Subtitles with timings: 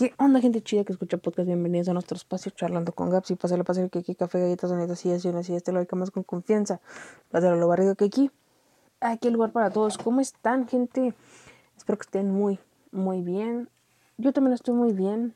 [0.00, 1.46] ¿Qué onda, gente chida que escucha podcast?
[1.46, 5.04] Bienvenidos a nuestro espacio charlando con Gaps y pásale, pásale que aquí café, galletas, donetas,
[5.04, 6.80] y así, así, este lo más con confianza.
[7.30, 8.30] Pásale lo barrido que aquí.
[9.00, 9.98] Aquí el lugar para todos.
[9.98, 11.12] ¿Cómo están, gente?
[11.76, 12.58] Espero que estén muy,
[12.92, 13.68] muy bien.
[14.16, 15.34] Yo también estoy muy bien.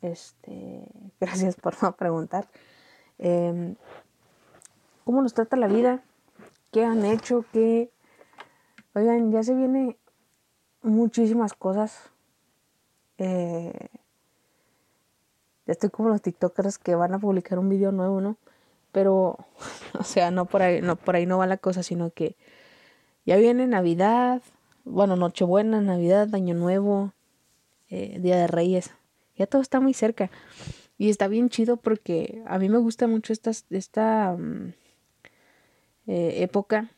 [0.00, 0.88] Este,
[1.20, 2.48] gracias por no preguntar.
[3.18, 3.74] Em,
[5.04, 6.02] ¿Cómo nos trata la vida?
[6.72, 7.44] ¿Qué han hecho?
[7.52, 7.90] ¿Qué?
[8.94, 9.98] Oigan, ya se viene
[10.80, 12.13] muchísimas cosas
[13.18, 13.88] eh,
[15.66, 18.36] ya estoy como los TikTokers que van a publicar un video nuevo, ¿no?
[18.92, 19.38] Pero,
[19.98, 22.36] o sea, no por ahí, no por ahí no va la cosa, sino que
[23.24, 24.42] ya viene Navidad,
[24.84, 27.12] bueno, Nochebuena, Navidad, Año Nuevo,
[27.88, 28.90] eh, Día de Reyes.
[29.36, 30.30] Ya todo está muy cerca.
[30.98, 34.74] Y está bien chido porque a mí me gusta mucho esta, esta mm,
[36.06, 36.90] eh, época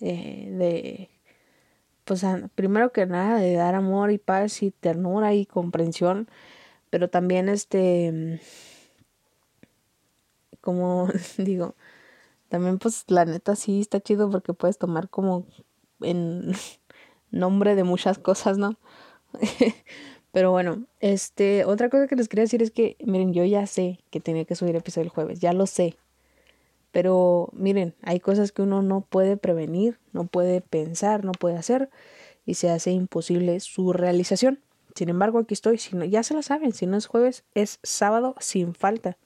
[0.00, 1.08] de
[2.06, 2.24] pues
[2.54, 6.28] primero que nada de dar amor y paz y ternura y comprensión,
[6.88, 8.40] pero también este,
[10.60, 11.08] como
[11.38, 11.74] digo,
[12.48, 15.46] también pues la neta sí está chido porque puedes tomar como
[16.00, 16.52] en
[17.30, 18.78] nombre de muchas cosas, ¿no?
[20.32, 24.00] Pero bueno, este, otra cosa que les quería decir es que, miren, yo ya sé
[24.10, 25.96] que tenía que subir episodio el jueves, ya lo sé.
[26.96, 31.90] Pero miren, hay cosas que uno no puede prevenir, no puede pensar, no puede hacer
[32.46, 34.60] y se hace imposible su realización.
[34.94, 35.78] Sin embargo, aquí estoy.
[36.08, 39.18] Ya se lo saben, si no es jueves, es sábado sin falta.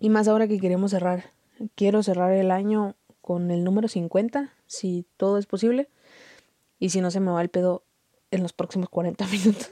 [0.00, 1.30] Y más ahora que queremos cerrar.
[1.76, 5.88] Quiero cerrar el año con el número 50, si todo es posible.
[6.80, 7.84] Y si no se me va el pedo
[8.32, 9.70] en los próximos 40 minutos.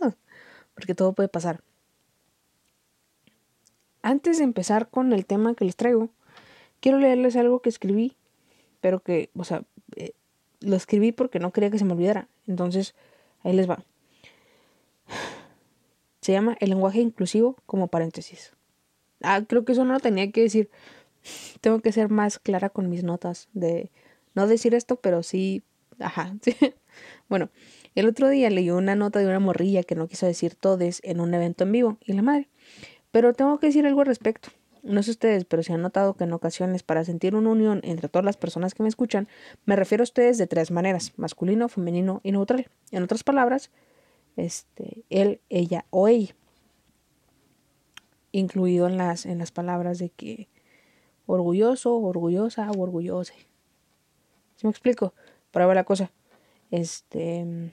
[0.73, 1.65] Porque todo puede pasar.
[4.05, 6.11] Antes de empezar con el tema que les traigo,
[6.81, 8.19] quiero leerles algo que escribí,
[8.83, 9.65] pero que, o sea,
[9.97, 10.13] eh,
[10.61, 12.29] lo escribí porque no quería que se me olvidara.
[12.47, 12.95] Entonces,
[13.43, 13.83] ahí les va.
[16.21, 18.53] Se llama el lenguaje inclusivo como paréntesis.
[19.23, 20.69] Ah, creo que eso no lo tenía que decir.
[21.63, 23.91] Tengo que ser más clara con mis notas de
[24.35, 25.63] no decir esto, pero sí,
[25.99, 26.37] ajá.
[27.29, 27.49] Bueno,
[27.95, 31.21] el otro día leí una nota de una morrilla que no quiso decir todes en
[31.21, 32.49] un evento en vivo y la madre
[33.15, 34.49] pero tengo que decir algo al respecto.
[34.83, 38.09] No sé ustedes, pero si han notado que en ocasiones para sentir una unión entre
[38.09, 39.29] todas las personas que me escuchan,
[39.67, 42.67] me refiero a ustedes de tres maneras, masculino, femenino y neutral.
[42.91, 43.71] En otras palabras,
[44.35, 46.35] este, él, ella o ella.
[48.33, 50.49] Incluido en las, en las palabras de que
[51.27, 53.35] orgulloso, orgullosa o orgullose.
[54.57, 55.15] ¿Sí me explico?
[55.53, 56.11] Ahí va la cosa.
[56.73, 57.73] Este.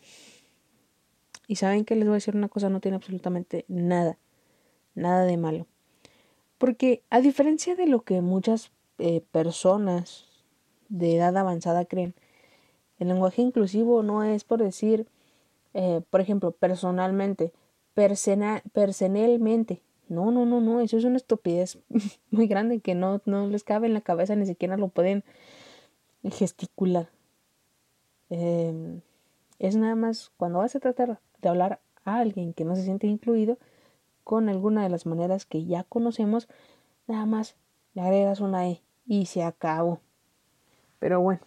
[1.48, 4.20] Y saben que les voy a decir una cosa, no tiene absolutamente nada
[4.96, 5.68] nada de malo.
[6.58, 10.28] Porque a diferencia de lo que muchas eh, personas
[10.90, 12.14] de edad avanzada creen,
[13.00, 15.08] el lenguaje inclusivo no es por decir,
[15.74, 17.52] eh, por ejemplo, personalmente,
[17.94, 19.82] personalmente.
[20.08, 21.80] No, no, no, no, eso es una estupidez
[22.32, 25.24] muy grande que no, no les cabe en la cabeza, ni siquiera lo pueden
[26.24, 27.10] gesticular.
[28.30, 29.02] Em,
[29.60, 33.08] es nada más cuando vas a tratar de hablar a alguien que no se siente
[33.08, 33.58] incluido,
[34.32, 36.48] con alguna de las maneras que ya conocemos,
[37.06, 37.58] nada más
[37.94, 40.00] le agregas una E y se acabó.
[41.00, 41.42] Pero bueno,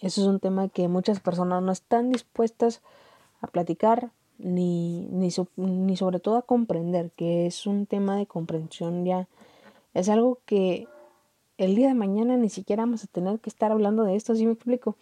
[0.00, 2.82] eso es un tema que muchas personas no están dispuestas
[3.40, 9.04] a platicar ni, ni, ni sobre todo a comprender, que es un tema de comprensión
[9.04, 9.28] ya.
[9.94, 10.88] Es algo que
[11.56, 14.44] el día de mañana ni siquiera vamos a tener que estar hablando de esto, si
[14.44, 14.96] me explico.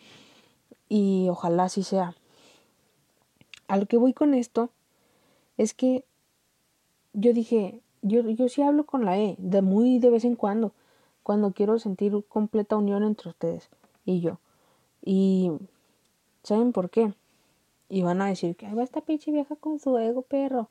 [0.87, 2.15] Y ojalá así sea.
[3.69, 4.69] A lo que voy con esto
[5.57, 6.05] es que
[7.19, 10.73] yo dije, yo, yo sí hablo con la E, de muy de vez en cuando,
[11.25, 13.69] cuando quiero sentir completa unión entre ustedes
[14.05, 14.39] y yo.
[15.05, 15.51] Y
[16.45, 17.13] ¿saben por qué?
[17.89, 20.69] Y van a decir que ahí va esta pinche vieja con su ego, perro.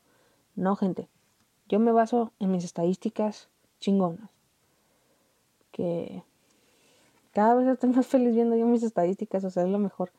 [0.56, 1.10] No, gente.
[1.68, 3.50] Yo me baso en mis estadísticas
[3.80, 4.30] chingonas.
[5.72, 6.24] Que
[7.34, 9.44] cada vez estoy más feliz viendo yo mis estadísticas.
[9.44, 10.12] O sea, es lo mejor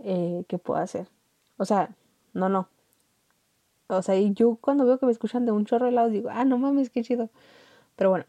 [0.00, 1.08] eh, que puedo hacer.
[1.58, 1.94] O sea,
[2.32, 2.68] no, no.
[3.88, 6.28] O sea, y yo cuando veo que me escuchan de un chorro de lado digo,
[6.32, 7.30] ah, no mames, qué chido.
[7.94, 8.24] Pero bueno,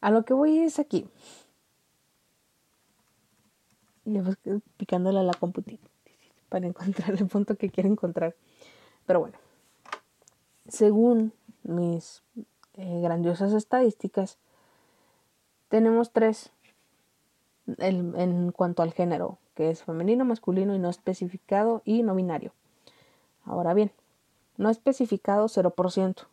[0.00, 1.06] a lo que voy es aquí.
[4.04, 4.18] Y
[4.76, 5.88] picándole a la computita
[6.48, 8.34] para encontrar el punto que quiero encontrar.
[9.06, 9.36] Pero bueno,
[10.68, 11.32] según
[11.62, 12.22] mis
[12.74, 14.38] eh, grandiosas estadísticas,
[15.68, 16.50] tenemos tres
[17.76, 22.52] en cuanto al género, que es femenino, masculino y no especificado y no binario.
[23.44, 23.92] Ahora bien,
[24.58, 26.26] no especificado 0%,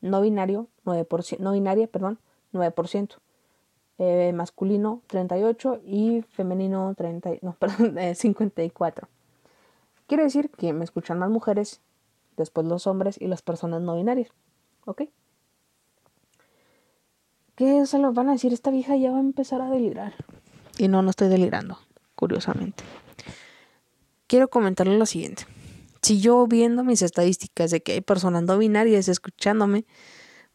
[0.00, 2.18] no binario 9%, no binaria, perdón,
[2.52, 3.16] 9%,
[3.98, 9.08] eh, masculino 38 y femenino 30, no, perdón, 54.
[10.06, 11.80] Quiere decir que me escuchan más mujeres,
[12.36, 14.28] después los hombres y las personas no binarias.
[14.84, 15.04] ¿Ok?
[17.56, 18.52] ¿Qué se lo van a decir?
[18.52, 20.12] Esta vieja ya va a empezar a delirar.
[20.76, 21.78] Y no, no estoy delirando,
[22.16, 22.84] curiosamente.
[24.26, 25.44] Quiero comentarle lo siguiente.
[26.04, 29.86] Si yo viendo mis estadísticas de que hay personas no binarias escuchándome,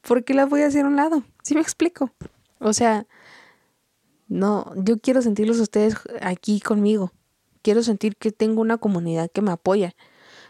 [0.01, 1.23] ¿por qué las voy a hacer a un lado?
[1.41, 2.11] ¿Sí me explico?
[2.59, 3.07] O sea,
[4.27, 7.13] no, yo quiero sentirlos ustedes aquí conmigo.
[7.63, 9.95] Quiero sentir que tengo una comunidad que me apoya.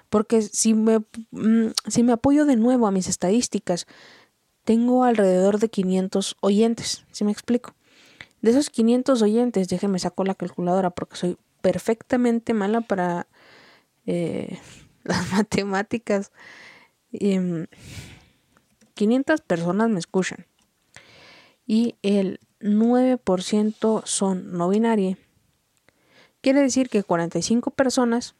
[0.09, 0.99] Porque si me,
[1.31, 3.87] mm, si me apoyo de nuevo a mis estadísticas,
[4.65, 7.05] tengo alrededor de 500 oyentes.
[7.13, 7.73] ¿Sí me explico?
[8.41, 13.27] De esos 500 oyentes, déjenme saco la calculadora porque soy perfectamente mala para
[14.05, 14.59] eh,
[15.09, 16.31] las matemáticas.
[17.11, 20.45] 500 personas me escuchan
[21.65, 25.17] y el 9% son no binarias.
[26.41, 28.35] Quiere decir que 45 personas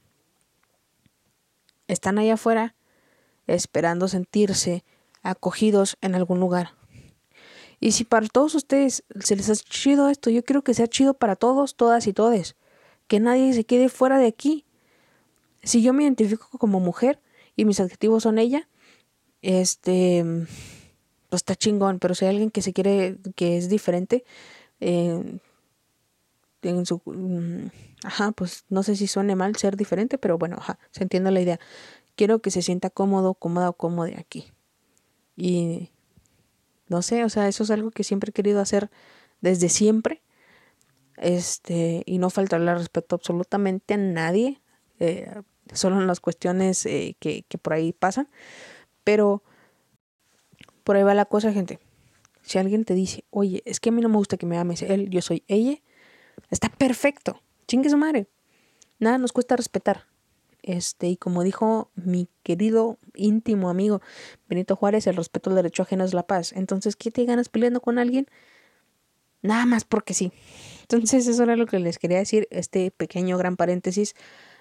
[1.88, 2.75] están allá afuera
[3.45, 4.83] esperando sentirse
[5.21, 6.71] acogidos en algún lugar.
[7.80, 11.13] Y si para todos ustedes se les ha chido esto, yo quiero que sea chido
[11.13, 12.56] para todos, todas y todes.
[13.07, 14.66] Que nadie se quede fuera de aquí.
[15.63, 17.21] Si yo me identifico como mujer
[17.56, 18.69] y mis adjetivos son ella,
[19.41, 20.23] este,
[21.29, 22.00] pues está chingón.
[22.00, 24.23] Pero si hay alguien que se quiere, que es diferente,
[24.79, 25.39] eh,
[26.61, 27.69] en su, mm,
[28.03, 31.41] ajá, pues no sé si suene mal ser diferente, pero bueno, ajá, se entiende la
[31.41, 31.59] idea.
[32.15, 34.51] Quiero que se sienta cómodo, cómoda o cómodo aquí.
[35.38, 35.89] Y
[36.88, 38.89] no sé, o sea, eso es algo que siempre he querido hacer
[39.41, 40.21] desde siempre.
[41.17, 44.61] Este, y no faltarle respeto absolutamente a nadie,
[44.99, 45.41] eh,
[45.73, 48.29] solo en las cuestiones eh, que, por ahí pasan.
[49.03, 49.43] Pero
[50.83, 51.79] por ahí va la cosa, gente.
[52.41, 54.81] Si alguien te dice, oye, es que a mí no me gusta que me ames
[54.81, 55.77] él, yo soy ella,
[56.49, 57.41] está perfecto.
[57.67, 58.27] Chingue su madre.
[58.97, 60.07] Nada nos cuesta respetar.
[60.61, 64.01] Este, y como dijo mi querido íntimo amigo
[64.49, 66.53] Benito Juárez, el respeto al derecho ajeno es la paz.
[66.53, 68.27] Entonces, ¿qué te ganas peleando con alguien?
[69.41, 70.33] Nada más porque sí.
[70.81, 74.15] Entonces, eso era lo que les quería decir, este pequeño gran paréntesis.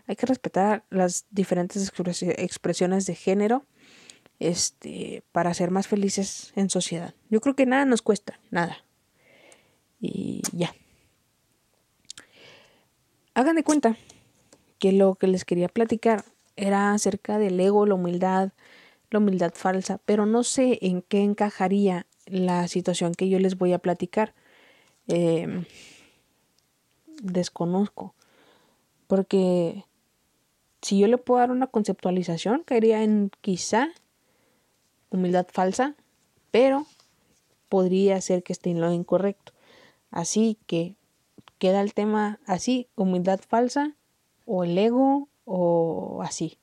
[0.09, 1.93] Hay que respetar las diferentes
[2.39, 3.67] expresiones de género
[4.41, 7.15] este, para ser más felices en sociedad.
[7.29, 8.79] Yo creo que nada nos cuesta, nada.
[10.01, 10.75] Y ya.
[13.35, 13.97] Hagan de cuenta
[14.79, 16.25] que lo que les quería platicar
[16.57, 18.53] era acerca del ego, la humildad,
[19.11, 23.75] la humildad falsa, pero no sé en qué encajaría la situación que yo les voy
[23.75, 24.35] a platicar.
[25.07, 25.65] Em,
[27.23, 28.15] desconozco,
[29.07, 29.85] porque
[30.83, 33.89] si yo le puedo dar una conceptualización, caería en quizá
[35.11, 35.95] humildad falsa,
[36.51, 36.87] pero
[37.69, 39.53] podría ser que esté en lo incorrecto.
[40.11, 40.95] Así que
[41.59, 43.95] queda el tema así, humildad falsa,
[44.47, 46.59] o el ego o así,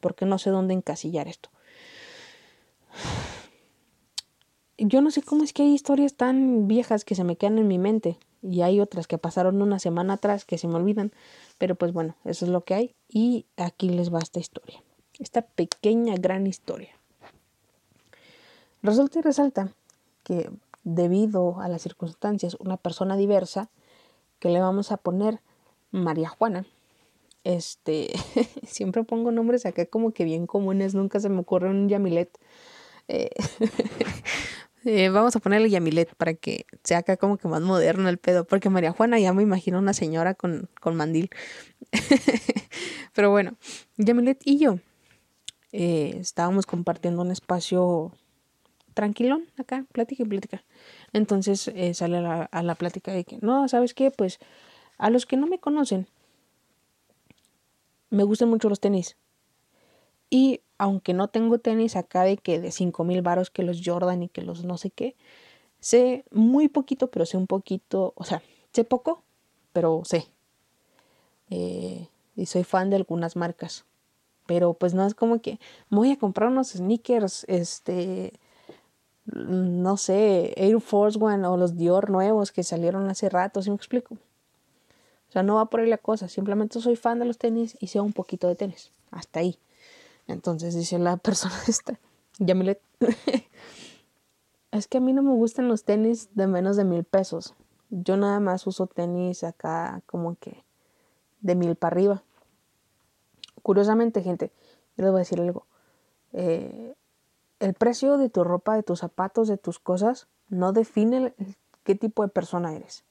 [0.00, 1.50] porque no sé dónde encasillar esto.
[4.76, 7.68] Yo no sé cómo es que hay historias tan viejas que se me quedan en
[7.68, 11.12] mi mente y hay otras que pasaron una semana atrás que se me olvidan,
[11.60, 14.82] pero pues bueno, eso es lo que hay y aquí les va esta historia,
[15.18, 16.88] esta pequeña gran historia.
[18.82, 19.74] Resulta y resalta
[20.24, 20.50] que
[20.84, 23.68] debido a las circunstancias, una persona diversa,
[24.38, 25.42] que le vamos a poner
[25.90, 26.64] María Juana,
[27.44, 28.08] este,
[28.66, 32.38] siempre pongo nombres acá como que bien comunes, nunca se me ocurre un Yamilet.
[33.08, 33.28] Eh,
[34.84, 38.44] eh, vamos a ponerle Yamilet para que sea acá como que más moderno el pedo,
[38.44, 41.30] porque María Juana ya me imagino una señora con, con mandil.
[43.14, 43.56] Pero bueno,
[43.96, 44.78] Yamilet y yo
[45.72, 48.12] eh, estábamos compartiendo un espacio
[48.94, 50.64] tranquilón acá, plática y plática.
[51.12, 54.10] Entonces sale a la, a la plática de que, no, ¿sabes qué?
[54.10, 54.38] Pues
[54.98, 56.08] a los que no me conocen,
[58.10, 59.16] me gustan mucho los tenis.
[60.28, 64.22] Y aunque no tengo tenis acá de que de 5 mil varos que los Jordan
[64.22, 65.14] y que los no sé qué,
[65.78, 69.22] sé muy poquito, pero sé un poquito, o sea, sé poco,
[69.74, 70.26] pero sé.
[71.50, 73.84] Eh, y soy fan de algunas marcas.
[74.46, 75.60] Pero pues no es como que
[75.90, 78.32] voy a comprar unos sneakers, este,
[79.26, 83.76] no sé, Air Force One o los Dior nuevos que salieron hace rato, ¿sí me
[83.76, 84.14] explico?
[84.14, 86.26] O sea, no va por ahí la cosa.
[86.28, 88.90] Simplemente soy fan de los tenis y sé un poquito de tenis.
[89.10, 89.58] Hasta ahí.
[90.32, 91.98] Entonces dice la persona esta,
[92.38, 92.80] Yamilet,
[94.70, 97.54] es que a mí no me gustan los tenis de menos de mil pesos.
[97.90, 100.64] Yo nada más uso tenis acá como que
[101.40, 102.22] de mil para arriba.
[103.62, 104.52] Curiosamente, gente,
[104.96, 105.66] yo les voy a decir algo.
[106.32, 106.94] Eh,
[107.58, 111.34] el precio de tu ropa, de tus zapatos, de tus cosas, no define
[111.84, 113.04] qué tipo de persona eres.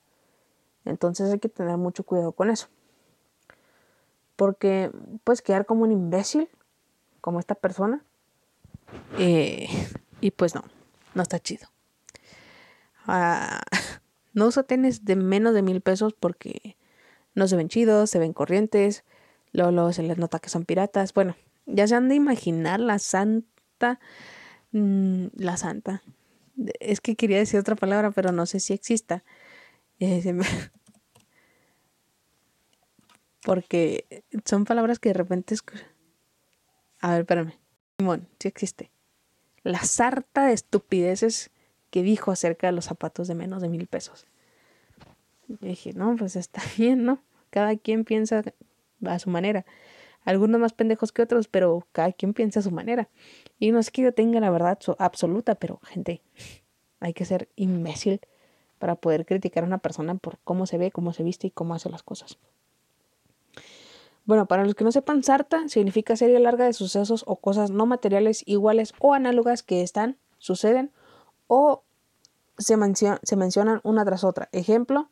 [0.86, 2.68] Entonces hay que tener mucho cuidado con eso.
[4.36, 4.92] Porque
[5.24, 6.50] puedes quedar como un imbécil,
[7.22, 8.04] como esta persona.
[9.18, 9.68] Eh,
[10.22, 10.64] y pues no,
[11.14, 11.68] no está chido.
[13.06, 13.62] Ah,
[14.34, 16.78] no uso tenis de menos de mil pesos porque
[17.36, 19.04] no se ven chidos, se ven corrientes,
[19.52, 21.14] luego, se les nota que son piratas.
[21.14, 21.36] Bueno,
[21.66, 24.00] ya se han de imaginar la santa,
[24.72, 26.04] mm, la santa.
[26.80, 29.24] Es que quería decir otra palabra, pero no sé si exista.
[30.00, 30.38] Eh,
[33.44, 35.56] porque son palabras que de repente...
[37.00, 37.54] A ver, espérame.
[37.98, 38.92] Simón, sí existe.
[39.64, 41.52] La sarta de estupideces
[41.90, 44.26] que dijo acerca de los zapatos de menos de mil pesos.
[45.48, 47.20] Y dije, no, pues está bien, ¿no?
[47.50, 48.44] Cada quien piensa
[49.06, 49.66] a su manera.
[50.24, 53.10] Algunos más pendejos que otros, pero cada quien piensa a su manera.
[53.58, 56.22] Y no es que yo tenga la verdad absoluta, pero gente,
[57.00, 58.20] hay que ser imbécil
[58.78, 61.74] para poder criticar a una persona por cómo se ve, cómo se viste y cómo
[61.74, 62.38] hace las cosas.
[64.30, 67.88] Bueno, para los que no sepan, sarta significa serie larga de sucesos o cosas no
[67.88, 70.92] materiales iguales o análogas que están, suceden
[71.48, 71.82] o
[72.60, 74.48] se, mencionan una tras otra.
[74.52, 75.10] Ejemplo,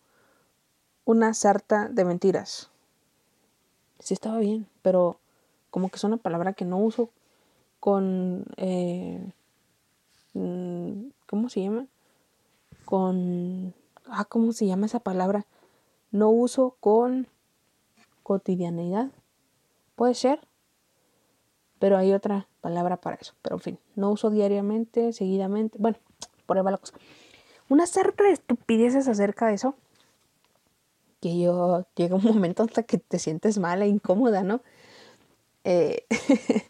[1.03, 2.69] una sarta de mentiras.
[3.97, 5.19] Sí estaba bien, pero
[5.71, 7.09] como que es una palabra que no uso
[7.79, 8.45] con...
[8.57, 9.31] Eh,
[10.35, 11.87] mm, ¿Cómo se llama?
[12.85, 13.73] Con...
[14.05, 15.47] Ah, ¿cómo se llama esa palabra?
[16.11, 17.27] No uso con
[18.27, 19.09] cotidianidad.
[19.95, 20.41] Puede ser,
[21.79, 23.35] pero hay otra palabra para eso.
[23.41, 25.77] Pero en fin, no uso diariamente, seguidamente.
[25.79, 25.97] Bueno,
[26.45, 26.93] por ahí va la cosa.
[27.69, 29.75] Una sarta de estupideces acerca de eso
[31.21, 34.61] que yo llega un momento hasta que te sientes mala, e incómoda, ¿no?
[35.63, 36.05] Eh,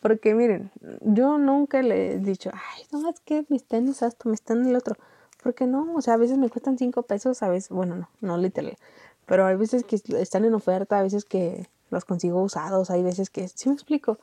[0.00, 0.72] porque miren,
[1.02, 4.76] yo nunca le he dicho, ay, no, es que mis tenis esto, mis tenis el
[4.76, 4.96] otro.
[5.40, 8.36] Porque no, o sea, a veces me cuestan cinco pesos, a veces, bueno, no, no
[8.36, 8.76] literal.
[9.26, 13.30] Pero hay veces que están en oferta, a veces que los consigo usados, hay veces
[13.30, 14.18] que, ¿sí me explico?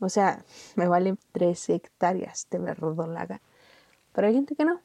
[0.00, 0.44] O sea,
[0.76, 3.40] me valen tres hectáreas de verdolaga.
[4.12, 4.80] Pero hay gente que no.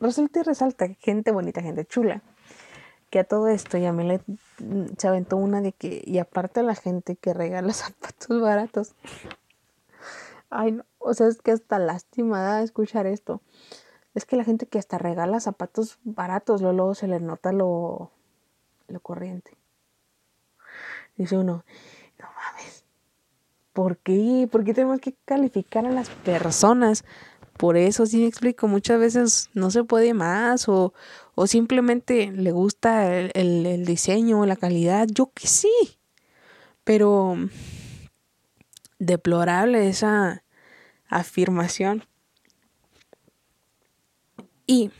[0.00, 2.22] Resulta y resalta, gente bonita, gente chula
[3.12, 4.22] que a todo esto ya me le
[4.96, 8.94] se aventó una de que, y aparte la gente que regala zapatos baratos.
[10.48, 13.42] Ay, no, o sea, es que hasta lástima escuchar esto.
[14.14, 18.10] Es que la gente que hasta regala zapatos baratos, luego se le nota lo,
[18.88, 19.56] lo corriente.
[21.16, 21.64] Dice uno,
[22.18, 22.84] no mames,
[23.72, 24.48] ¿por qué?
[24.50, 27.04] ¿Por qué tenemos que calificar a las personas?
[27.56, 30.94] Por eso sí me explico, muchas veces no se puede más o,
[31.34, 35.70] o simplemente le gusta el, el, el diseño, la calidad, yo que sí.
[36.84, 37.36] Pero
[38.98, 40.42] deplorable esa
[41.08, 42.04] afirmación.
[44.66, 44.90] Y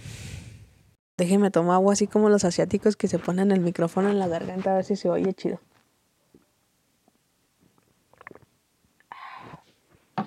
[1.17, 4.73] déjenme tomar agua así como los asiáticos que se ponen el micrófono en la garganta
[4.73, 5.61] a ver si se oye chido.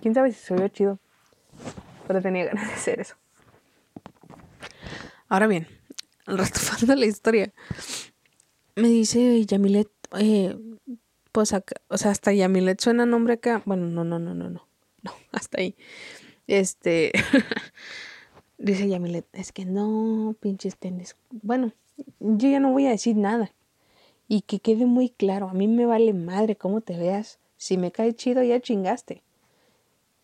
[0.02, 1.00] ¿Quién sabe si se oye chido?
[2.08, 3.16] Pero tenía ganas de hacer eso.
[5.28, 5.68] Ahora bien,
[6.26, 7.54] retomando la historia,
[8.76, 9.90] me dice Yamilet,
[10.20, 10.56] eh,
[11.32, 13.62] pues acá, o sea, hasta Yamilet suena nombre acá.
[13.66, 14.68] Bueno, no, no, no, no, no,
[15.02, 15.76] no, hasta ahí.
[16.48, 17.12] Este,
[18.58, 21.16] dice Yamilet, es que no, pinches tenis.
[21.30, 21.72] Bueno,
[22.20, 23.52] yo ya no voy a decir nada.
[24.28, 27.40] Y que quede muy claro, a mí me vale madre cómo te veas.
[27.58, 29.24] Si me cae chido, ya chingaste.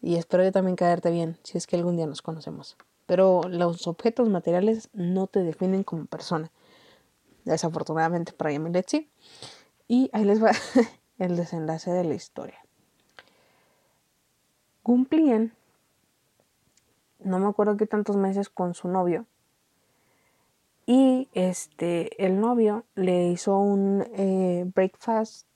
[0.01, 2.77] Y espero yo también caerte bien, si es que algún día nos conocemos
[3.11, 6.49] pero los objetos materiales no te definen como persona.
[7.43, 9.09] Desafortunadamente para Yamilet sí.
[9.89, 10.51] Y ahí les va
[11.19, 12.57] el desenlace de la historia.
[14.81, 15.51] Cumplían,
[17.23, 19.25] no me acuerdo qué tantos meses con su novio.
[20.85, 25.47] Y este, el novio le hizo un eh, breakfast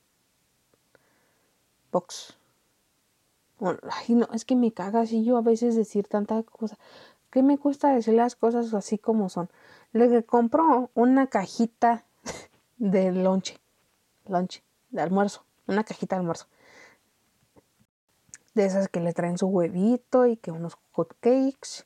[1.92, 2.38] box.
[3.60, 6.78] ay, no, es que me caga así yo a veces decir tanta cosa.
[7.30, 9.50] ¿Qué me cuesta decir las cosas así como son?
[9.92, 12.04] Le compró una cajita
[12.78, 13.58] de lonche,
[14.26, 16.46] lonche, de almuerzo, una cajita de almuerzo.
[18.56, 21.84] De esas que le traen su huevito y que unos hot cakes,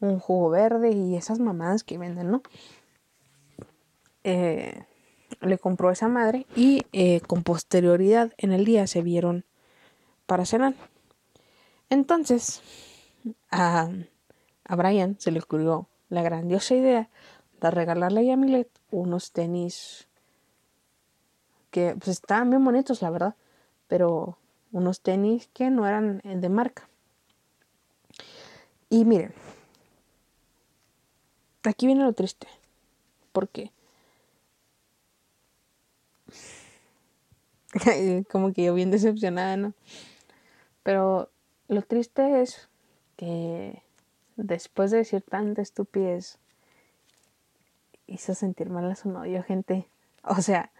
[0.00, 2.42] un jugo verde y esas mamadas que venden, ¿no?
[4.24, 4.84] Eh,
[5.40, 9.44] le compró esa madre y eh, con posterioridad en el día se vieron
[10.26, 10.74] para cenar.
[11.90, 12.62] Entonces,
[13.50, 13.90] a
[14.64, 17.10] a Brian se le ocurrió la grandiosa idea
[17.60, 20.08] de regalarle a Yamilet unos tenis
[21.70, 23.34] que pues estaban bien bonitos, la verdad,
[23.86, 24.38] pero
[24.72, 26.88] unos tenis que no eran de marca.
[28.90, 29.32] Y miren,
[31.62, 32.48] aquí viene lo triste,
[33.32, 33.70] porque
[38.30, 39.74] como que yo bien decepcionada, ¿no?
[40.82, 41.30] Pero
[41.68, 42.68] lo triste es
[43.16, 43.82] que
[44.36, 46.38] después de decir tanta estupidez,
[48.06, 49.88] hizo sentir mal a su novio, gente.
[50.24, 50.70] O sea,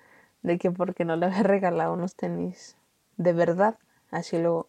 [0.43, 2.77] de que porque no le había regalado unos tenis
[3.23, 3.79] de verdad,
[4.11, 4.69] así lo,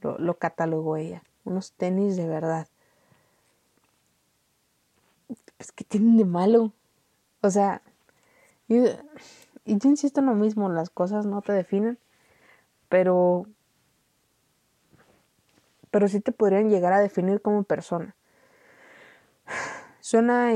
[0.00, 2.68] lo, catalogó ella, unos tenis de verdad.
[5.56, 6.72] Pues, ¿qué tienen de malo?
[7.40, 7.82] O sea,
[8.68, 11.98] y yo insisto en lo mismo, las cosas no te definen,
[12.88, 13.46] pero
[15.90, 18.14] pero sí te podrían llegar a definir como persona.
[20.00, 20.52] Suena,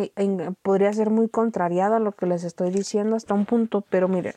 [0.62, 4.34] podría ser muy contrariado a lo que les estoy diciendo hasta un punto, pero miren,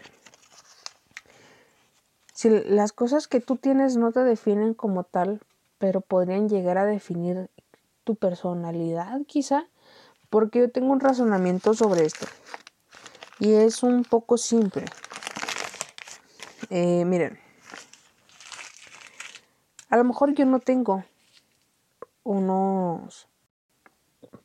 [2.43, 5.39] si las cosas que tú tienes no te definen como tal,
[5.77, 7.49] pero podrían llegar a definir
[8.03, 9.69] tu personalidad quizá,
[10.29, 12.25] porque yo tengo un razonamiento sobre esto
[13.39, 14.83] y es un poco simple.
[16.69, 17.39] Eh, miren,
[19.87, 21.05] a lo mejor yo no tengo
[22.23, 23.29] unos,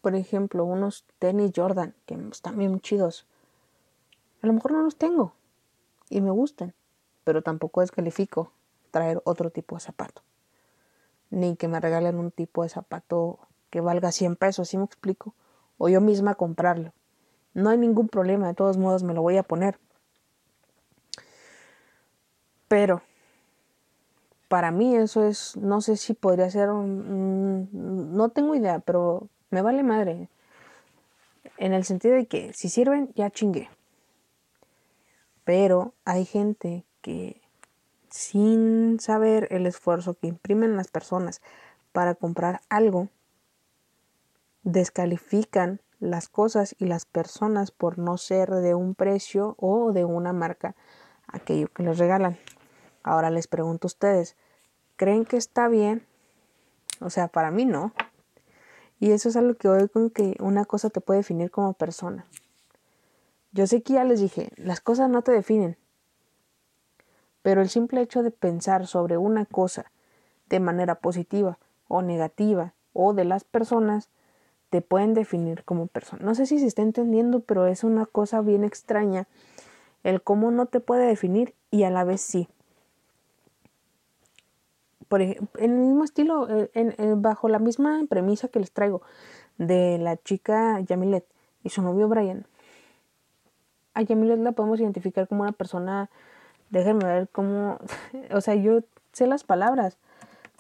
[0.03, 3.27] por ejemplo, unos tenis Jordan que están bien chidos.
[4.41, 5.33] A lo mejor no los tengo
[6.09, 6.75] y me gustan,
[7.29, 8.53] pero tampoco descalifico
[8.91, 10.23] traer otro tipo de zapato.
[11.29, 15.35] Ni que me regalen un tipo de zapato que valga 100 pesos, ¿sí me explico?
[15.77, 16.95] O yo misma comprarlo.
[17.53, 19.79] No hay ningún problema, de todos modos me lo voy a poner.
[22.67, 23.03] Pero
[24.49, 29.83] para mí eso es, no sé si podría ser, no tengo idea, pero me vale
[29.83, 30.31] madre.
[31.59, 33.69] En el sentido de que si sirven, ya chingué.
[35.45, 36.87] Pero hay gente
[38.11, 41.41] sin saber el esfuerzo que imprimen las personas
[41.93, 43.09] para comprar algo,
[44.63, 50.33] descalifican las cosas y las personas por no ser de un precio o de una
[50.33, 50.77] marca
[51.27, 52.39] aquello que les regalan.
[53.03, 54.37] Ahora les pregunto a ustedes,
[54.97, 56.07] ¿creen que está bien?
[57.01, 57.93] O sea, para mí no.
[59.01, 62.27] Y eso es algo que hoy con que una cosa te puede definir como persona.
[63.53, 65.77] Yo sé que ya les dije, las cosas no te definen.
[67.49, 69.91] Pero el simple hecho de pensar sobre una cosa
[70.51, 71.57] de manera positiva
[71.89, 74.11] o negativa o de las personas
[74.69, 76.23] te pueden definir como persona.
[76.23, 79.29] No sé si se está entendiendo, pero es una cosa bien extraña
[80.05, 82.51] el cómo no te puede definir y a la vez sí
[85.09, 89.01] por ejemplo, en el mismo estilo, eh, en, bajo la misma premisa que les traigo
[89.57, 91.25] de la chica Yamilet
[91.65, 92.45] y su novio Brian.
[93.95, 96.11] A Yamilet la podemos identificar como una persona,
[96.71, 97.79] déjenme ver cómo,
[98.33, 98.81] o sea, yo
[99.13, 99.99] sé las palabras,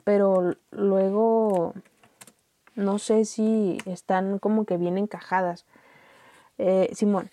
[0.04, 1.74] pero luego
[2.74, 5.66] no sé si están como que bien encajadas.
[6.58, 7.30] Eh, Simón,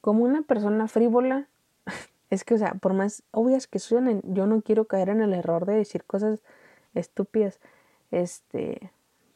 [0.00, 1.46] como una persona frívola,
[2.30, 5.34] es que, o sea, por más obvias que suenen, yo no quiero caer en el
[5.34, 6.40] error de decir cosas
[6.94, 7.60] estúpidas.
[8.10, 8.90] Este,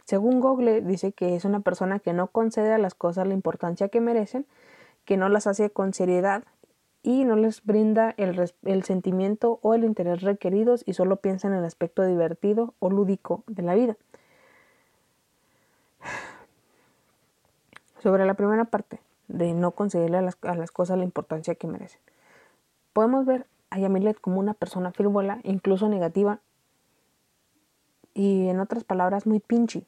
[0.04, 3.88] según Google, dice que es una persona que no concede a las cosas la importancia
[3.88, 4.46] que merecen,
[5.04, 6.44] que no las hace con seriedad
[7.02, 11.54] y no les brinda el, el sentimiento o el interés requeridos y solo piensa en
[11.54, 13.96] el aspecto divertido o lúdico de la vida.
[18.02, 21.66] Sobre la primera parte, de no concederle a las, a las cosas la importancia que
[21.66, 22.00] merecen.
[22.92, 26.40] Podemos ver a Yamilet como una persona frívola, incluso negativa,
[28.14, 29.84] y en otras palabras muy pinche.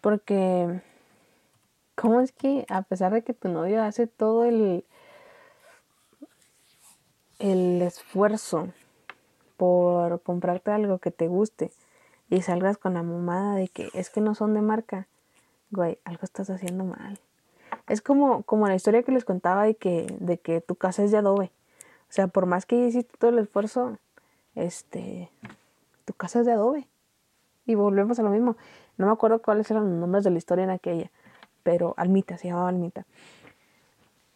[0.00, 0.80] Porque,
[1.94, 4.84] ¿cómo es que a pesar de que tu novio hace todo el,
[7.38, 8.68] el esfuerzo
[9.56, 11.72] por comprarte algo que te guste
[12.30, 15.08] y salgas con la mamada de que es que no son de marca,
[15.70, 17.18] güey, algo estás haciendo mal.
[17.88, 21.10] Es como, como la historia que les contaba de que, de que tu casa es
[21.10, 21.50] de adobe.
[22.08, 23.98] O sea, por más que hiciste todo el esfuerzo,
[24.54, 25.30] este,
[26.04, 26.86] tu casa es de adobe.
[27.66, 28.56] Y volvemos a lo mismo.
[28.96, 31.10] No me acuerdo cuáles eran los nombres de la historia en aquella,
[31.62, 33.06] pero Almita, se llamaba Almita.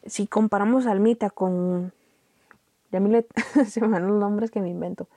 [0.05, 1.93] Si comparamos Almita con
[2.93, 3.27] Yamilet,
[3.67, 5.09] se me van los nombres que me invento.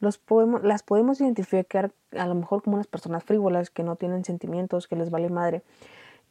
[0.00, 4.24] Los podemos, las podemos identificar a lo mejor como unas personas frívolas que no tienen
[4.24, 5.62] sentimientos, que les vale madre.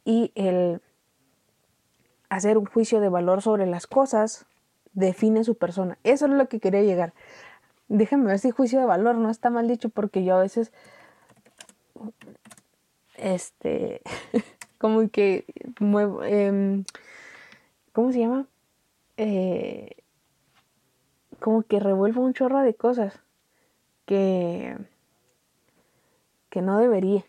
[0.04, 0.80] Y el
[2.28, 4.46] hacer un juicio de valor sobre las cosas
[4.92, 5.98] define su persona.
[6.04, 7.14] Eso es lo que quería llegar.
[7.88, 10.72] Déjenme ver si juicio de valor no está mal dicho porque yo a veces,
[13.16, 14.02] este,
[14.78, 15.44] como que
[15.78, 16.84] em,
[17.92, 18.46] ¿cómo se llama?
[19.16, 20.03] Eh,
[21.44, 23.20] como que revuelvo un chorro de cosas
[24.06, 24.78] que,
[26.48, 27.22] que no debería.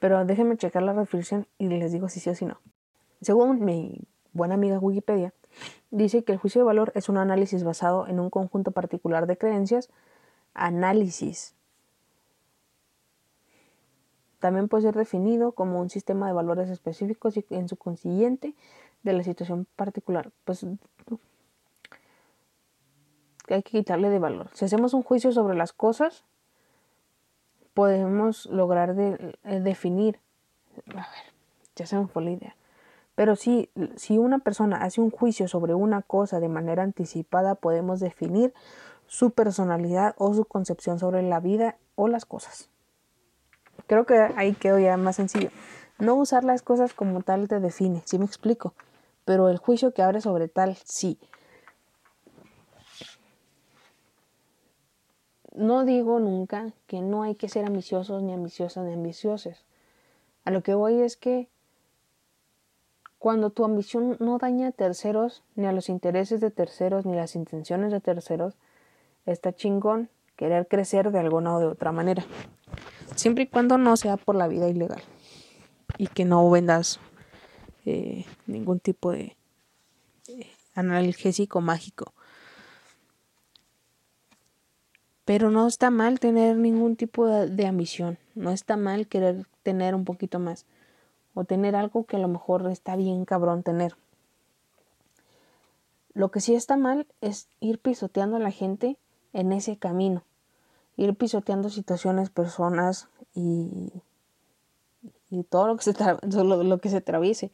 [0.00, 2.60] Pero déjenme checar la reflexión y les digo si sí o si no.
[3.22, 4.02] Según mi
[4.34, 5.32] buena amiga Wikipedia,
[5.90, 9.38] dice que el juicio de valor es un análisis basado en un conjunto particular de
[9.38, 9.88] creencias.
[10.52, 11.54] Análisis.
[14.40, 18.54] También puede ser definido como un sistema de valores específicos y en su consiguiente
[19.04, 20.32] de la situación particular.
[20.44, 20.66] Pues
[23.48, 24.48] hay que quitarle de valor.
[24.52, 26.24] Si hacemos un juicio sobre las cosas,
[27.74, 30.18] podemos lograr eh, definir.
[30.88, 31.32] A ver,
[31.76, 32.56] ya se me fue la idea.
[33.14, 38.00] Pero si, si una persona hace un juicio sobre una cosa de manera anticipada, podemos
[38.00, 38.52] definir
[39.06, 42.68] su personalidad o su concepción sobre la vida o las cosas.
[43.86, 45.50] Creo que ahí quedó ya más sencillo.
[45.98, 48.74] No usar las cosas como tal te define, si me explico.
[49.24, 51.18] Pero el juicio que abre sobre tal, sí.
[55.54, 59.64] No digo nunca que no hay que ser ambiciosos, ni ambiciosas, ni ambiciosos.
[60.44, 61.48] A lo que voy es que
[63.18, 67.36] cuando tu ambición no daña a terceros, ni a los intereses de terceros, ni las
[67.36, 68.54] intenciones de terceros,
[69.24, 72.24] está chingón querer crecer de alguna o de otra manera.
[73.14, 75.02] Siempre y cuando no sea por la vida ilegal.
[75.96, 76.98] Y que no vendas
[77.86, 79.36] eh, ningún tipo de
[80.28, 82.12] eh, analgésico mágico.
[85.24, 88.18] Pero no está mal tener ningún tipo de ambición.
[88.34, 90.66] No está mal querer tener un poquito más
[91.34, 93.96] o tener algo que a lo mejor está bien cabrón tener.
[96.14, 98.96] Lo que sí está mal es ir pisoteando a la gente
[99.32, 100.22] en ese camino,
[100.96, 103.92] ir pisoteando situaciones, personas y,
[105.28, 105.94] y todo lo que, se
[106.32, 107.50] lo, que se atraviese.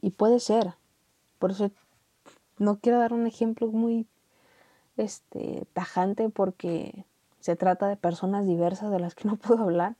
[0.00, 0.74] Y puede ser.
[1.40, 1.72] Por eso
[2.58, 4.06] no quiero dar un ejemplo muy
[5.02, 7.04] este, tajante porque
[7.40, 9.96] se trata de personas diversas de las que no puedo hablar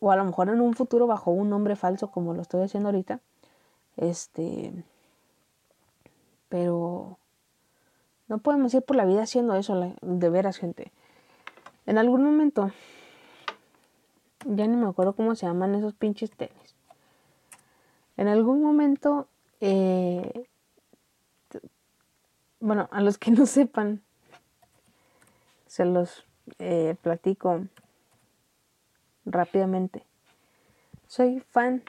[0.00, 2.88] o a lo mejor en un futuro bajo un nombre falso como lo estoy haciendo
[2.88, 3.20] ahorita.
[3.96, 4.72] Este,
[6.48, 7.18] pero
[8.28, 10.92] no podemos ir por la vida haciendo eso, de veras, gente.
[11.86, 12.70] En algún momento,
[14.44, 16.74] ya ni me acuerdo cómo se llaman esos pinches tenis.
[18.16, 19.28] En algún momento,
[19.60, 20.46] eh,
[22.60, 24.02] bueno, a los que no sepan,
[25.66, 26.24] se los
[26.58, 27.66] eh, platico
[29.24, 30.04] rápidamente.
[31.06, 31.82] Soy fan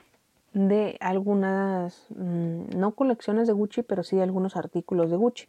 [0.53, 5.47] de algunas, mm, no colecciones de Gucci, pero sí de algunos artículos de Gucci.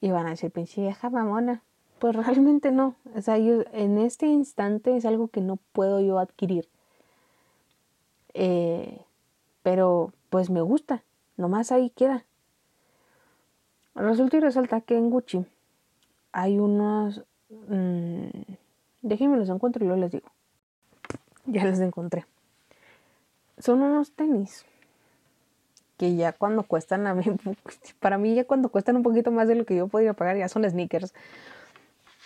[0.00, 1.62] Y van a decir, pinche vieja mamona.
[1.98, 2.96] Pues realmente no.
[3.14, 6.68] O sea, yo, en este instante es algo que no puedo yo adquirir.
[8.34, 9.00] Eh,
[9.62, 11.04] pero pues me gusta.
[11.36, 12.24] Nomás ahí queda.
[13.94, 15.44] Resulta y resalta que en Gucci
[16.32, 17.24] hay unos...
[17.48, 18.28] Mmm,
[19.02, 20.28] déjenme los encuentro y luego les digo.
[21.46, 22.26] Ya los encontré.
[23.58, 24.64] Son unos tenis
[25.96, 27.24] que ya cuando cuestan a mí,
[28.00, 30.48] para mí ya cuando cuestan un poquito más de lo que yo podría pagar, ya
[30.48, 31.14] son sneakers.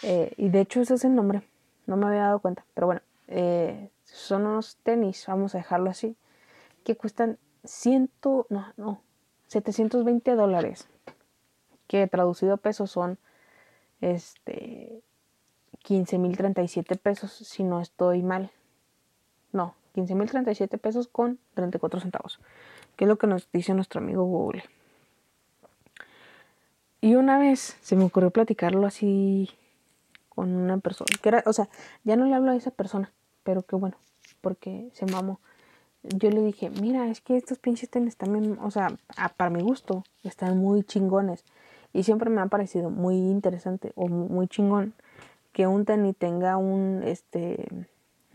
[0.03, 1.43] Eh, y de hecho ese es el nombre,
[1.87, 6.17] no me había dado cuenta, pero bueno, eh, son unos tenis, vamos a dejarlo así,
[6.85, 9.01] que cuestan ciento, no, no,
[9.49, 10.89] 720 dólares,
[11.89, 13.19] que traducido a pesos son
[14.01, 15.03] este
[15.85, 18.53] 15.037 pesos, si no estoy mal
[19.53, 22.39] no, 15.037 pesos con 34 centavos,
[22.97, 24.65] que es lo que nos dice nuestro amigo Google.
[27.01, 29.51] Y una vez se me ocurrió platicarlo así
[30.29, 31.69] con una persona, que era, o sea,
[32.05, 33.13] ya no le hablo a esa persona,
[33.45, 33.97] pero qué bueno,
[34.41, 35.41] porque se mamó.
[36.03, 38.97] Yo le dije, mira, es que estos pinches tenis también, o sea,
[39.37, 41.45] para mi gusto, están muy chingones.
[41.93, 44.95] Y siempre me ha parecido muy interesante o muy chingón
[45.53, 47.67] que un tenis tenga un, este,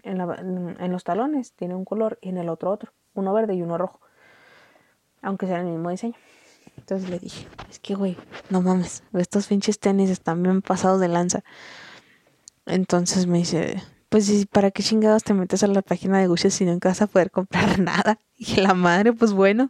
[0.03, 3.77] en, los talones tiene un color y en el otro otro, uno verde y uno
[3.77, 3.99] rojo,
[5.21, 6.15] aunque sea el mismo diseño.
[6.77, 8.17] Entonces le dije, es que güey,
[8.49, 11.43] no mames, estos pinches tenis están bien pasados de lanza.
[12.65, 16.65] Entonces me dice, pues ¿para qué chingados te metes a la página de Gucci si
[16.65, 18.19] no vas a poder comprar nada?
[18.37, 19.69] Y la madre, pues bueno,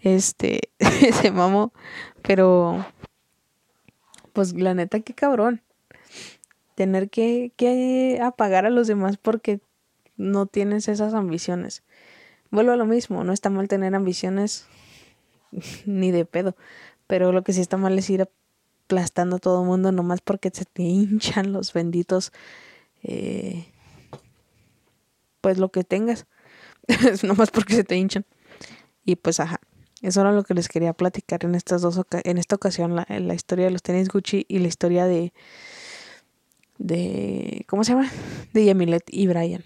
[0.00, 0.70] este,
[1.20, 1.72] se mamó,
[2.22, 2.84] pero
[4.32, 5.62] pues la neta, qué cabrón
[6.74, 9.60] tener que, que apagar a los demás porque
[10.16, 11.82] no tienes esas ambiciones.
[12.50, 14.66] Vuelvo a lo mismo, no está mal tener ambiciones
[15.84, 16.56] ni de pedo,
[17.06, 20.50] pero lo que sí está mal es ir aplastando a todo el mundo nomás porque
[20.52, 22.32] se te hinchan los benditos,
[23.02, 23.66] eh,
[25.40, 26.26] pues lo que tengas,
[27.22, 28.24] nomás porque se te hinchan.
[29.04, 29.60] Y pues ajá,
[30.02, 33.34] eso era lo que les quería platicar en estas dos en esta ocasión, la, la
[33.34, 35.32] historia de los tenis Gucci y la historia de
[36.78, 38.10] de ¿cómo se llama?
[38.52, 39.62] De Yamilet y Brian.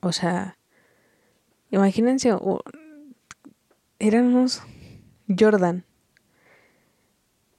[0.00, 0.58] O sea,
[1.70, 2.32] imagínense
[3.98, 4.62] eran unos
[5.28, 5.84] Jordan.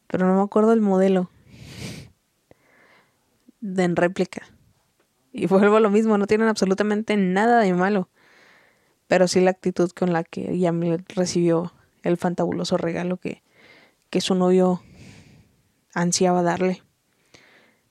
[0.08, 1.30] Pero no me acuerdo el modelo.
[3.62, 4.48] De en réplica.
[5.32, 8.10] Y vuelvo a lo mismo, no tienen absolutamente nada de malo.
[9.10, 13.42] Pero sí la actitud con la que Yamil recibió el fantabuloso regalo que,
[14.12, 14.84] que su novio
[15.96, 16.84] ansiaba darle.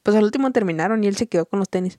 [0.04, 1.98] Pues al último terminaron y él se quedó con los tenis.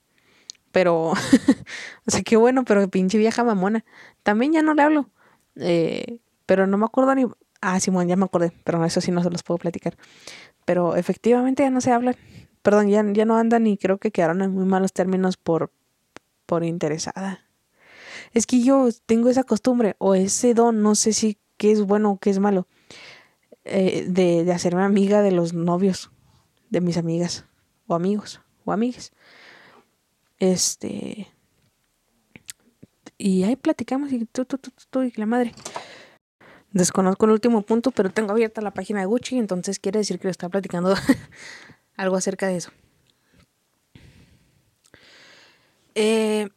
[0.72, 1.10] Pero,
[2.06, 3.84] o sea, qué bueno, pero pinche vieja mamona.
[4.22, 5.10] También ya no le hablo.
[5.56, 7.26] Eh, pero no me acuerdo ni...
[7.60, 9.98] Ah, Simón, ya me acordé, pero eso sí no se los puedo platicar.
[10.64, 12.16] Pero efectivamente ya no se hablan.
[12.62, 15.70] Perdón, ya, ya no andan y creo que quedaron en muy malos términos por,
[16.46, 17.49] por interesada.
[18.32, 22.12] Es que yo tengo esa costumbre o ese don, no sé si qué es bueno
[22.12, 22.66] o qué es malo,
[23.64, 26.10] eh, de, de hacerme amiga de los novios
[26.70, 27.44] de mis amigas
[27.86, 29.12] o amigos o amigas.
[30.38, 31.28] Este.
[33.18, 35.52] Y ahí platicamos y tú, tú, tú, tú, y la madre.
[36.72, 40.28] Desconozco el último punto, pero tengo abierta la página de Gucci, entonces quiere decir que
[40.28, 40.94] le está platicando
[41.96, 42.70] algo acerca de eso.
[45.94, 46.48] Eh,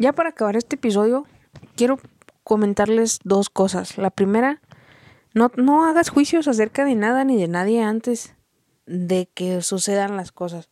[0.00, 1.26] ya para acabar este episodio,
[1.76, 2.00] quiero
[2.42, 3.98] comentarles dos cosas.
[3.98, 4.62] La primera,
[5.34, 8.34] no, no hagas juicios acerca de nada ni de nadie antes
[8.86, 10.70] de que sucedan las cosas.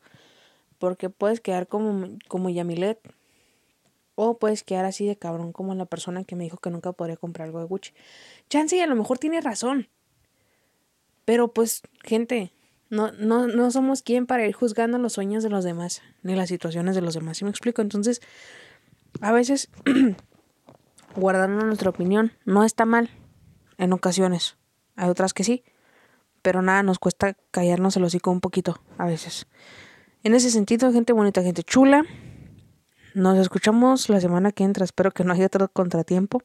[0.79, 3.01] Porque puedes quedar como, como Yamilet.
[4.14, 7.19] O puedes quedar así de cabrón como la persona que me dijo que nunca podría
[7.19, 7.93] comprar algo de Gucci.
[8.49, 9.88] Chance a lo mejor tiene razón.
[11.27, 12.51] Pero pues, gente,
[12.88, 16.49] no, no, no somos quien para ir juzgando los sueños de los demás, ni las
[16.49, 17.37] situaciones de los demás.
[17.37, 17.83] ¿Sí me explico?
[17.83, 18.23] Entonces,
[19.21, 19.71] a veces
[21.16, 23.11] guardando nuestra opinión no está mal
[23.77, 24.57] en ocasiones.
[24.97, 25.64] Hay otras que sí.
[26.42, 29.47] Pero nada, nos cuesta callarnos el hocico un poquito a veces.
[30.23, 32.05] En ese sentido, gente bonita, gente chula.
[33.14, 34.85] Nos escuchamos la semana que entra.
[34.85, 36.42] Espero que no haya otro contratiempo.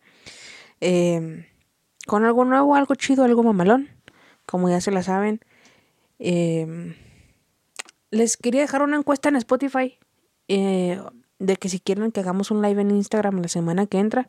[0.82, 1.48] Eh,
[2.08, 3.90] con algo nuevo, algo chido, algo mamalón.
[4.46, 5.42] Como ya se la saben.
[6.20, 6.96] Eh,
[8.10, 9.98] les quería dejar una encuesta en Spotify.
[10.48, 11.02] Eh,
[11.44, 14.28] de que si quieren que hagamos un live en Instagram la semana que entra.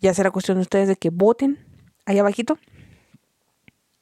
[0.00, 1.58] Ya será cuestión de ustedes de que voten
[2.06, 2.58] ahí abajito.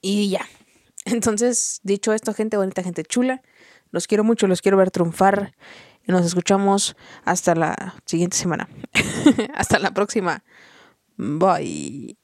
[0.00, 0.46] Y ya.
[1.04, 3.42] Entonces, dicho esto, gente bonita, gente chula.
[3.90, 5.54] Los quiero mucho, los quiero ver triunfar.
[6.06, 8.68] Y nos escuchamos hasta la siguiente semana.
[9.54, 10.44] hasta la próxima.
[11.16, 12.21] Bye.